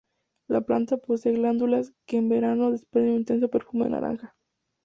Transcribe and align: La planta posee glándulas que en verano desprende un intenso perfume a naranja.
La 0.47 0.61
planta 0.61 0.97
posee 0.97 1.33
glándulas 1.33 1.93
que 2.07 2.17
en 2.17 2.27
verano 2.27 2.71
desprende 2.71 3.11
un 3.11 3.17
intenso 3.19 3.51
perfume 3.51 3.85
a 3.85 3.89
naranja. 3.89 4.35